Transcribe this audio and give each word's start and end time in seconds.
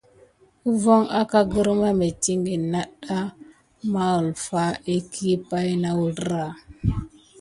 Fuŋ 0.81 1.03
akà 1.19 1.39
gərmà 1.51 1.89
midikine 1.99 2.55
nada 2.73 3.19
ma 3.91 4.05
gulfà 4.19 4.63
iki 4.95 5.31
pay 5.49 5.69
na 5.81 5.89
wuzlera 5.97 6.45
tat. 6.57 6.57